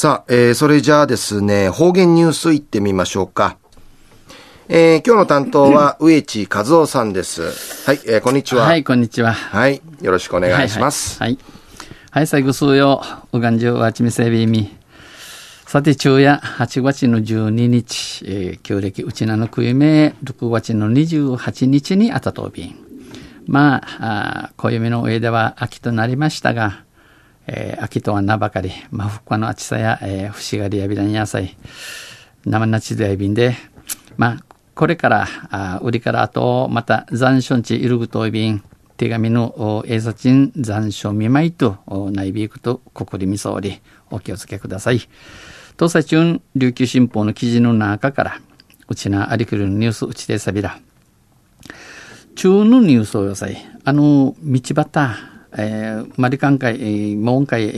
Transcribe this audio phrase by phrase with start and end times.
[0.00, 3.58] さあ、えー、それじゃあですね、方言ニュースいってみましょうか。
[4.68, 7.42] えー、今日の担当は 植地和夫さんです。
[7.84, 8.64] はい、えー、こんにちは。
[8.64, 9.32] はい、こんにちは。
[9.32, 11.18] はい、よろしくお願いします。
[11.18, 11.38] はい、はい。
[12.12, 14.72] はい、最後数曜、うがんじゅうわちみせびみ。
[15.66, 22.76] さて、昼夜8月の12日、えー、旧暦うちなのくゆめ、6月の28日にあたとびん。
[23.48, 26.84] まあ、あ暦の上では秋となりましたが、
[27.48, 31.56] えー、秋とは名ばかり、ま、ふっかの暑さや、えー、節がりやびらん野菜、
[32.44, 33.56] 生なちでやびんで、
[34.18, 34.44] まあ、
[34.74, 38.62] これから、あ売りからあと、また残暑地いるぐといびん、
[38.98, 41.78] 手紙の映像賃残暑見舞いと
[42.12, 43.80] 内ビークとここりみそうり、
[44.10, 45.00] お気をつけください。
[45.78, 48.40] 東西中琉球新報の記事の中から、
[48.88, 50.78] うちなありくるニュースうちでさびら。
[52.34, 53.56] 中のニュースをよさい。
[53.84, 55.16] あの、道端、
[55.56, 57.68] えー、マリカン海、えー、門海、え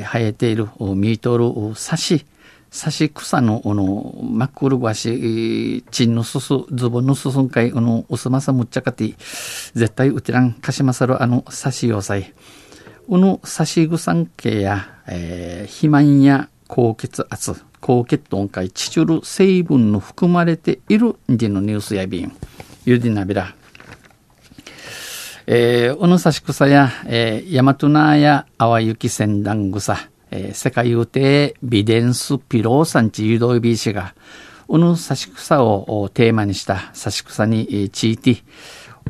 [0.00, 2.26] ー、生えているミートルサシ、
[2.70, 9.14] サシ草の、あの、マックルワシ、チンのすす、ズボンのすすんかい、あの、おすまさむっちゃかて、
[9.74, 12.34] 絶対うちらん、かしまさるあの、サシ要塞。
[13.08, 22.32] このサシグサン系や、えー、肥満や高血圧、高血糖かい、チチュル成分の含まれているんでのニュースやびん。
[22.84, 23.54] ゆでなびら。
[25.46, 29.98] えー、小野差し草や、えー、大和なや淡雪仙断草、
[30.30, 34.14] えー、世界有定ビデンスピロー産地誘導ビーシが、
[34.68, 38.38] 小野差し草をテーマにした差し草について、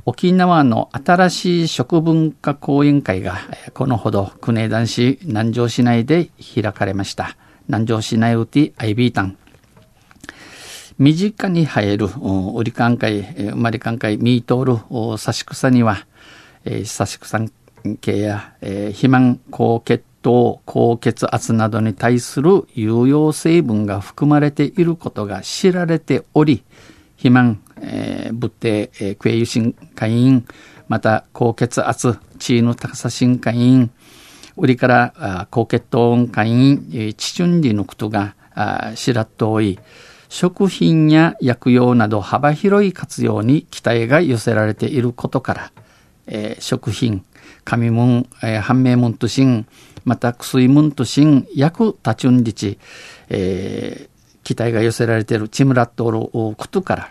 [0.06, 3.38] 沖縄の新しい食文化講演会が、
[3.72, 7.36] このほど、国枝男市南城市内で開かれました。
[7.68, 9.36] 南城市内うてアイビータン。
[10.98, 12.08] 身近に生える、
[12.56, 16.06] 売り関係、生まれ関係、ミートール、差し草には、
[16.64, 17.50] えー、久しく関
[18.00, 26.64] 係や、えー、肥満高血糖高血圧などに対する有用成分が含まれていることが知られており
[27.16, 30.46] 肥満、えー、物低、えー、クエ油心会員
[30.88, 33.90] また高血圧血の高さ心会員
[34.56, 38.34] 売りから高血糖会員、えー、地順理のことが
[38.94, 39.78] 知らっとおい
[40.28, 45.72] 食品や薬用など幅広い活用に期待が寄せられていることから
[46.26, 47.24] えー、食品、
[47.64, 49.66] 紙文、えー、判明文としん、
[50.04, 52.78] また薬文としん、薬多チュンリチ、
[53.28, 57.10] えー、期待が寄せられているチムラットロことから、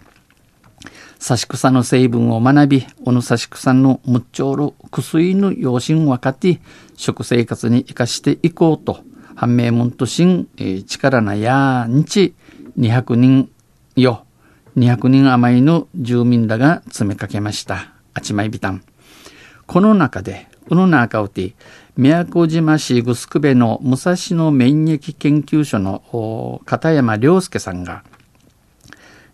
[1.26, 6.60] 刺し草の成分を学び、おの刺し草のむっちょる薬の養心分かって、
[6.96, 9.00] 食生活に生かしていこうと、
[9.36, 12.36] 判明文としん、えー、力なやんち、
[12.78, 13.50] 200人
[13.96, 14.26] よ、
[14.78, 17.94] 200人余りの住民らが詰めかけました。
[18.14, 18.84] あちまいびたん。
[19.68, 21.54] この中で、この中をて、
[21.96, 28.04] 宮古島市グスクベの武蔵野免疫研究所の片山良介さんが、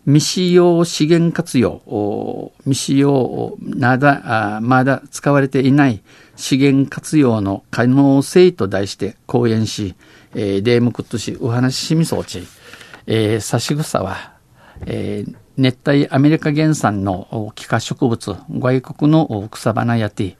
[0.06, 6.02] 未使用資源活用、未使用なだまだ使われていない
[6.36, 9.94] 資源活用の可能性と題して講演し、
[10.34, 12.42] えー、デームクットし、お話ししみそうち、
[13.06, 14.32] えー、差し草は、
[14.86, 20.36] えー、熱帯アメリカ原産の気化植物、外国の草花やて、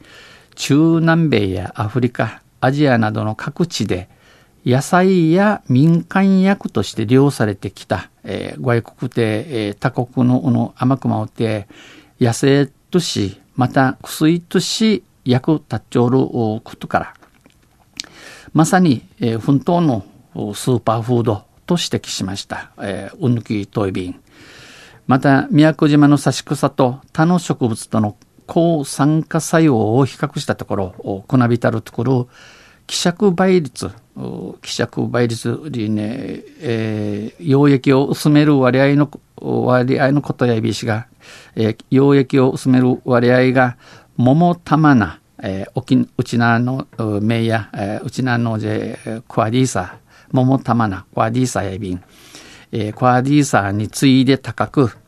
[0.55, 4.09] 中南米やアフリカ、アジアなどの各地で
[4.65, 11.67] 野菜や民間薬として利用されてきた、えー、外国で、えー、他国のの甘くまおて
[12.21, 17.15] 野生とし、また薬とし薬立っちょることから、
[18.53, 20.05] まさに、えー、奮闘の
[20.55, 22.73] スーパーフードと指摘しました。
[22.79, 24.21] えー、うぬきトイビン。
[25.11, 28.17] また宮古島の刺し草と他の植物との
[28.47, 32.29] 抗酸化作用を比較したところこなびたるところ
[32.87, 33.91] 希釈倍率
[34.63, 41.09] 希釈倍率にね、えー、溶液を薄める割合の割合のことやびしが、
[41.57, 43.79] えー、溶液を薄める割合が
[44.17, 46.87] 桃玉な、えー、沖うちなの
[47.21, 48.69] 名や、えー、うちなのじ
[49.27, 49.99] クワディーサ
[50.31, 52.01] 桃玉なクワディーサやびん、
[52.71, 55.01] えー、クワディーサに次いで高く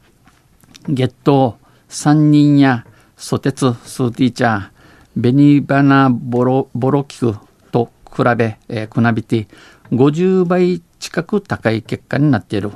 [0.89, 1.59] 月頭、
[1.89, 2.85] 三人や
[3.17, 4.71] ソテツ、スーティーチャー、
[5.17, 7.37] ベニバナボロボロキク
[7.71, 9.47] と比べ、えー、くなびて
[9.93, 12.71] 50倍近く高い結果になっている。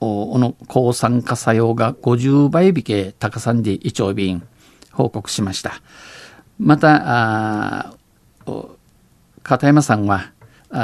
[0.00, 4.46] おの抗酸化作用が50倍引け高さんで胃腸便
[4.92, 5.80] 報告しました。
[6.58, 7.94] また、
[9.42, 10.32] 片山さんは、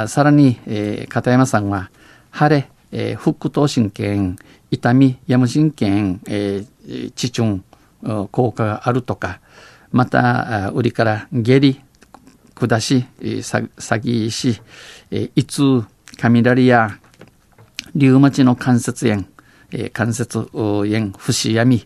[0.07, 1.91] さらに、えー、片山さんは、
[2.29, 4.35] 晴れ、えー、副頭神経
[4.71, 5.85] 痛み、やむ神経、
[6.29, 7.61] えー、地中
[8.31, 9.41] 効果があるとか、
[9.91, 11.81] また、売りから下痢、
[12.53, 13.69] 下し、詐
[14.01, 14.61] 欺し、
[15.11, 15.83] 胃痛、
[16.17, 16.97] 雷や、
[17.95, 19.25] 竜町の関節炎、
[19.71, 21.85] えー、関節炎、節闇、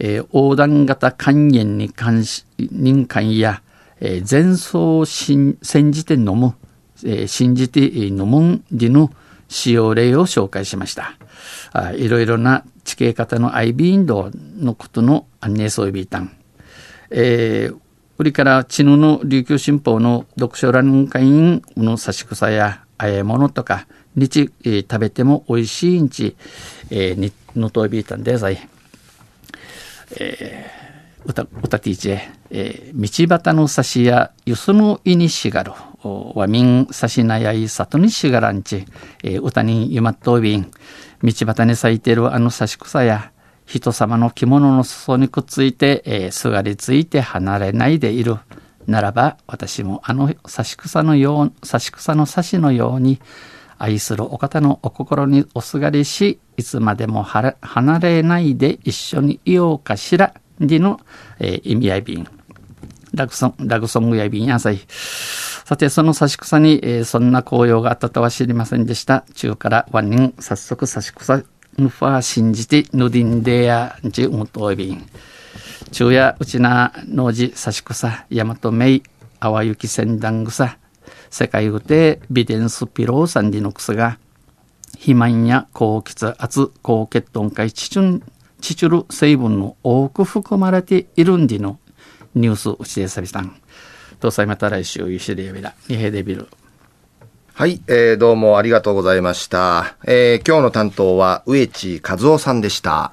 [0.00, 3.62] えー、横断型肝炎に関し、任管や、
[4.00, 6.54] えー、前奏煎じて飲む、
[7.04, 9.12] えー、信じて飲むんでの
[9.48, 11.16] 使用例を紹介しました。
[11.72, 16.32] あいろいろな地形型の IB インドのことの安寧装備たん。
[17.10, 17.78] えー、
[18.18, 23.86] 売りからチヌの琉球新報の読書欄会員の差し草やあえ物とか、
[24.16, 26.36] 日、えー、食べても美味しいんち、
[26.90, 28.68] えー、に、のとびいたんでさい。
[30.16, 35.72] えー、うた、うたていちえ、えー、道端の差しや、ゆすのいにしがる、
[36.02, 38.84] わみんさしなやいさとにしがらんち、
[39.24, 40.70] えー、歌にゆまっとうびん、
[41.22, 43.32] 道端に咲いているあの差し草や、
[43.66, 48.36] 人様の着物の裾にくっついて、えー、すがりついて離れないでいる。
[48.86, 53.20] ならば、私もあの差し草のよう、差し草の差しのように、
[53.76, 57.54] 愛するお方のお心におすがりし、いつまでも離
[58.00, 61.00] れないで一緒にいようかしら、での、
[61.38, 62.26] えー、意味合い便。
[63.12, 64.80] ラグソン、ラグソングや便やさい。
[65.68, 69.26] さて、その差し草に、えー、そんな紅葉があったとは知りませんでした。
[69.34, 71.42] 中からワン人、早速差し草、
[71.76, 75.06] ぬファー信じて、ぬりんでや、じうむといびん。
[75.90, 79.02] 中やうちな、農事、差し草、大和名、
[79.40, 80.78] 淡雪仙段草、
[81.28, 84.18] 世界うてビデンスピローサンディノクスが、
[84.92, 88.22] 肥満や高血圧、高血糖会チチュン、
[88.62, 91.78] チチュル成分の多く含まれているんでの
[92.34, 93.54] ニュースうちでさびさん。
[94.20, 96.48] どうさまた来週、ゆしりやびら、にへでびる。
[97.54, 99.96] はい、えー、どうもありがとうございました。
[100.04, 103.12] えー、今日の担当は植地和夫さんでした。